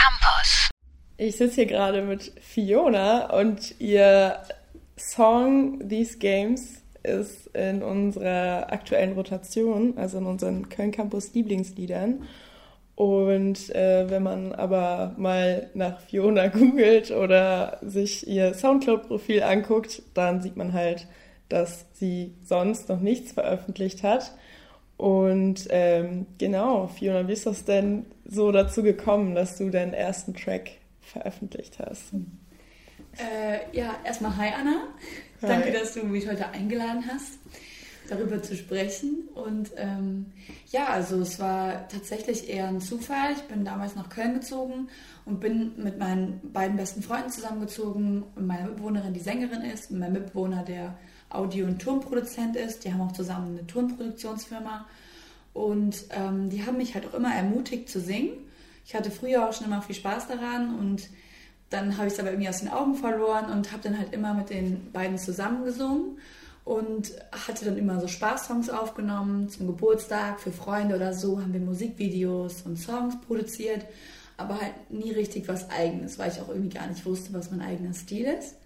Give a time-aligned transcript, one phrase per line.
[0.00, 0.70] Campus.
[1.16, 4.38] Ich sitze hier gerade mit Fiona und ihr
[4.96, 12.22] Song These Games ist in unserer aktuellen Rotation, also in unseren Köln Campus Lieblingsliedern.
[12.94, 20.42] Und äh, wenn man aber mal nach Fiona googelt oder sich ihr Soundcloud-Profil anguckt, dann
[20.42, 21.06] sieht man halt,
[21.48, 24.32] dass sie sonst noch nichts veröffentlicht hat.
[25.00, 30.34] Und ähm, genau, Fiona, wie ist das denn so dazu gekommen, dass du deinen ersten
[30.34, 32.12] Track veröffentlicht hast?
[33.16, 34.82] Äh, ja, erstmal hi Anna.
[35.40, 35.48] Hi.
[35.48, 37.38] Danke, dass du mich heute eingeladen hast,
[38.10, 39.26] darüber zu sprechen.
[39.34, 40.26] Und ähm,
[40.70, 43.32] ja, also es war tatsächlich eher ein Zufall.
[43.32, 44.88] Ich bin damals nach Köln gezogen
[45.24, 48.22] und bin mit meinen beiden besten Freunden zusammengezogen.
[48.36, 50.94] Und meine Mitbewohnerin, die Sängerin ist, und mein Mitbewohner, der
[51.30, 52.84] Audio- und Tonproduzent ist.
[52.84, 54.86] Die haben auch zusammen eine Tonproduktionsfirma.
[55.52, 58.32] Und ähm, die haben mich halt auch immer ermutigt zu singen.
[58.86, 61.08] Ich hatte früher auch schon immer viel Spaß daran und
[61.70, 64.34] dann habe ich es aber irgendwie aus den Augen verloren und habe dann halt immer
[64.34, 66.18] mit den beiden zusammen gesungen
[66.64, 67.12] und
[67.46, 72.62] hatte dann immer so Spaßsongs aufgenommen zum Geburtstag für Freunde oder so haben wir Musikvideos
[72.62, 73.86] und Songs produziert,
[74.36, 77.60] aber halt nie richtig was eigenes, weil ich auch irgendwie gar nicht wusste, was mein
[77.60, 78.56] eigener Stil ist.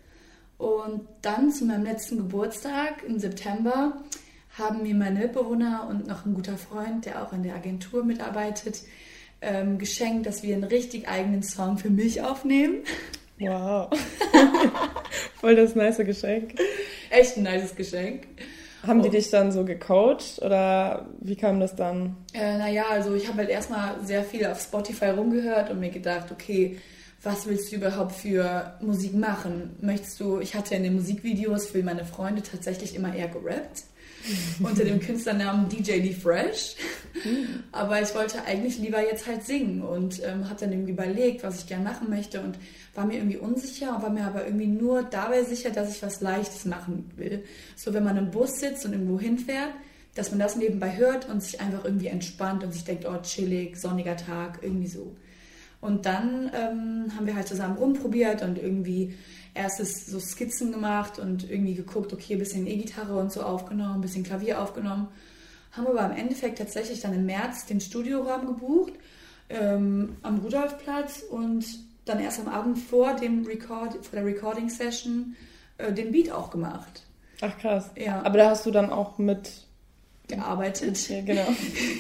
[0.58, 4.02] Und dann zu meinem letzten Geburtstag im September
[4.56, 8.82] haben mir meine Mitbewohner und noch ein guter Freund, der auch in der Agentur mitarbeitet,
[9.40, 12.84] ähm, geschenkt, dass wir einen richtig eigenen Song für mich aufnehmen.
[13.38, 13.90] Wow.
[15.40, 16.54] Voll das nice Geschenk.
[17.10, 18.28] Echt ein nice Geschenk.
[18.86, 22.16] Haben die dich dann so gecoacht oder wie kam das dann?
[22.32, 26.30] Äh, naja, also ich habe halt erstmal sehr viel auf Spotify rumgehört und mir gedacht,
[26.30, 26.78] okay,
[27.24, 29.76] was willst du überhaupt für Musik machen?
[29.80, 33.84] Möchtest du, ich hatte in den Musikvideos für meine Freunde tatsächlich immer eher gerappt.
[34.62, 36.76] unter dem Künstlernamen DJ Lee Fresh.
[37.72, 41.60] Aber ich wollte eigentlich lieber jetzt halt singen und ähm, habe dann irgendwie überlegt, was
[41.60, 42.58] ich gerne machen möchte und
[42.94, 46.64] war mir irgendwie unsicher war mir aber irgendwie nur dabei sicher, dass ich was Leichtes
[46.64, 47.44] machen will.
[47.76, 49.70] So, wenn man im Bus sitzt und irgendwo hinfährt,
[50.14, 53.76] dass man das nebenbei hört und sich einfach irgendwie entspannt und sich denkt, oh, chillig,
[53.76, 55.14] sonniger Tag, irgendwie so.
[55.84, 59.14] Und dann ähm, haben wir halt zusammen rumprobiert und irgendwie
[59.52, 64.00] erstes so Skizzen gemacht und irgendwie geguckt, okay, ein bisschen E-Gitarre und so aufgenommen, ein
[64.00, 65.08] bisschen Klavier aufgenommen.
[65.72, 68.94] Haben aber im Endeffekt tatsächlich dann im März den Studioraum gebucht
[69.50, 71.66] ähm, am Rudolfplatz und
[72.06, 75.36] dann erst am Abend vor dem Record, vor der Recording Session
[75.76, 77.02] äh, den Beat auch gemacht.
[77.42, 77.90] Ach krass.
[77.94, 78.22] Ja.
[78.22, 79.66] Aber da hast du dann auch mit
[80.28, 80.98] gearbeitet.
[81.02, 81.46] Okay, genau.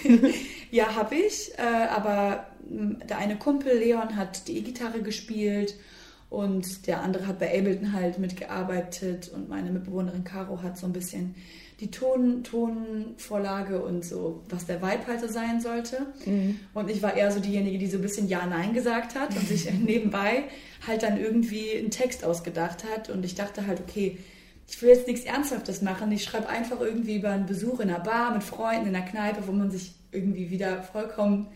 [0.70, 1.52] ja, habe ich.
[1.58, 5.74] Äh, aber der eine Kumpel, Leon, hat die E-Gitarre gespielt
[6.30, 10.92] und der andere hat bei Ableton halt mitgearbeitet und meine Mitbewohnerin Caro hat so ein
[10.92, 11.34] bisschen
[11.80, 16.06] die Ton, Tonvorlage und so, was der Vibe halt so sein sollte.
[16.24, 16.60] Mhm.
[16.72, 19.70] Und ich war eher so diejenige, die so ein bisschen Ja-Nein gesagt hat und sich
[19.84, 20.44] nebenbei
[20.86, 23.10] halt dann irgendwie einen Text ausgedacht hat.
[23.10, 24.18] Und ich dachte halt, okay,
[24.68, 26.10] ich will jetzt nichts Ernsthaftes machen.
[26.12, 29.46] Ich schreibe einfach irgendwie über einen Besuch in einer Bar mit Freunden in einer Kneipe,
[29.46, 31.48] wo man sich irgendwie wieder vollkommen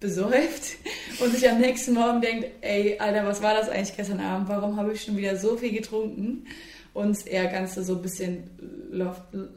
[0.00, 0.76] besäuft
[1.20, 4.48] und sich am nächsten Morgen denkt, ey, Alter, was war das eigentlich gestern Abend?
[4.48, 6.46] Warum habe ich schon wieder so viel getrunken?
[6.92, 8.50] Und eher ganz so ein bisschen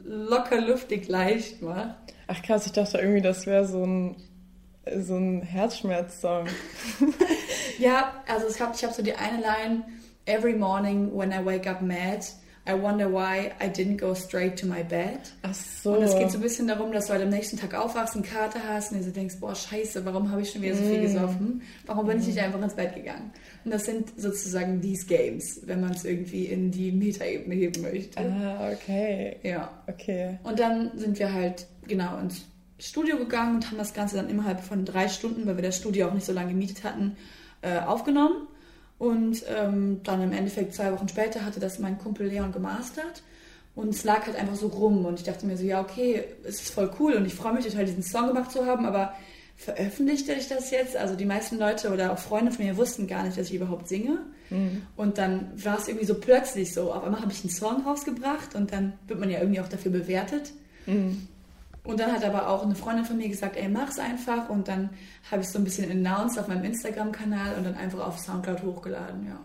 [0.04, 1.96] locker, luftig, leicht macht.
[2.28, 4.16] Ach krass, ich dachte irgendwie, das wäre so ein,
[5.00, 6.46] so ein Herzschmerz-Song.
[7.78, 9.84] ja, also ich habe ich hab so die eine Line,
[10.26, 12.24] Every morning when I wake up mad,
[12.66, 15.20] I wonder why I didn't go straight to my bed.
[15.42, 15.92] Ach so.
[15.92, 18.24] Und es geht so ein bisschen darum, dass du halt am nächsten Tag aufwachst, eine
[18.24, 21.02] Karte hast und du denkst, boah, scheiße, warum habe ich schon wieder so viel mm.
[21.02, 21.62] gesoffen?
[21.84, 23.32] Warum bin ich nicht einfach ins Bett gegangen?
[23.66, 28.18] Und das sind sozusagen these Games, wenn man es irgendwie in die Metaebene heben möchte.
[28.18, 29.36] Ah, okay.
[29.42, 29.70] Ja.
[29.86, 30.38] Okay.
[30.42, 32.46] Und dann sind wir halt genau ins
[32.78, 36.08] Studio gegangen und haben das Ganze dann innerhalb von drei Stunden, weil wir das Studio
[36.08, 37.16] auch nicht so lange gemietet hatten,
[37.60, 38.48] äh, aufgenommen.
[39.04, 43.22] Und ähm, dann im Endeffekt zwei Wochen später hatte das mein Kumpel Leon gemastert.
[43.74, 45.04] Und es lag halt einfach so rum.
[45.04, 47.66] Und ich dachte mir so, ja, okay, es ist voll cool und ich freue mich
[47.66, 49.12] total, diesen Song gemacht zu haben, aber
[49.56, 50.96] veröffentlichte ich das jetzt?
[50.96, 53.88] Also die meisten Leute oder auch Freunde von mir wussten gar nicht, dass ich überhaupt
[53.88, 54.18] singe.
[54.50, 54.82] Mhm.
[54.96, 56.92] Und dann war es irgendwie so plötzlich so.
[56.92, 59.92] Auf einmal habe ich einen Song rausgebracht und dann wird man ja irgendwie auch dafür
[59.92, 60.52] bewertet.
[60.86, 61.28] Mhm.
[61.84, 64.48] Und dann hat aber auch eine Freundin von mir gesagt, ey, mach's einfach.
[64.48, 64.90] Und dann
[65.30, 69.26] habe ich so ein bisschen announced auf meinem Instagram-Kanal und dann einfach auf Soundcloud hochgeladen,
[69.26, 69.38] ja.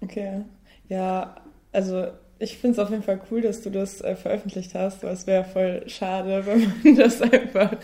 [0.00, 0.42] Okay.
[0.88, 1.36] Ja,
[1.72, 2.08] also
[2.40, 5.26] ich finde es auf jeden Fall cool, dass du das äh, veröffentlicht hast, weil es
[5.26, 7.76] wäre voll schade, wenn man das einfach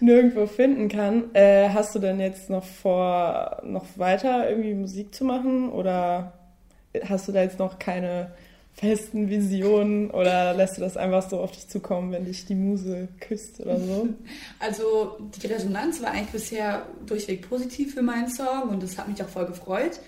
[0.00, 1.34] nirgendwo finden kann.
[1.34, 6.32] Äh, hast du denn jetzt noch vor, noch weiter irgendwie Musik zu machen oder
[7.04, 8.32] hast du da jetzt noch keine
[8.78, 13.08] festen Visionen oder lässt du das einfach so auf dich zukommen, wenn dich die Muse
[13.20, 14.08] küsst oder so?
[14.60, 19.22] Also die Resonanz war eigentlich bisher durchweg positiv für meinen Song und das hat mich
[19.22, 20.00] auch voll gefreut.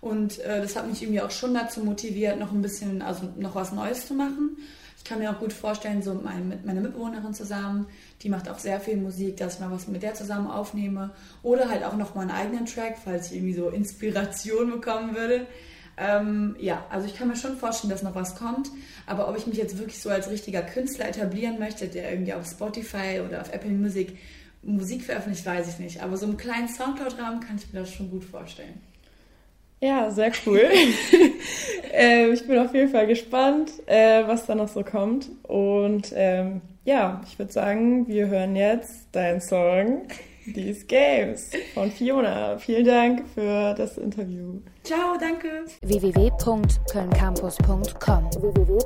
[0.00, 3.54] Und äh, das hat mich irgendwie auch schon dazu motiviert, noch ein bisschen, also noch
[3.54, 4.58] was Neues zu machen.
[4.98, 7.86] Ich kann mir auch gut vorstellen, so mein, mit meiner Mitbewohnerin zusammen,
[8.22, 11.10] die macht auch sehr viel Musik, dass ich mal was mit der zusammen aufnehme.
[11.42, 15.46] Oder halt auch noch mal einen eigenen Track, falls ich irgendwie so Inspiration bekommen würde.
[16.00, 18.70] Ähm, ja, also ich kann mir schon vorstellen, dass noch was kommt.
[19.06, 22.46] Aber ob ich mich jetzt wirklich so als richtiger Künstler etablieren möchte, der irgendwie auf
[22.46, 24.16] Spotify oder auf Apple Music
[24.62, 26.02] Musik veröffentlicht, weiß ich nicht.
[26.02, 28.80] Aber so einen kleinen Soundcloud-Rahmen kann ich mir das schon gut vorstellen.
[29.80, 30.68] Ja, sehr cool.
[31.92, 35.28] äh, ich bin auf jeden Fall gespannt, äh, was da noch so kommt.
[35.44, 40.02] Und ähm, ja, ich würde sagen, wir hören jetzt deinen Song
[40.54, 42.56] These Games von Fiona.
[42.58, 44.60] Vielen Dank für das Interview.
[44.84, 45.64] Ciao, danke.
[45.82, 48.78] www.kölncampus.com www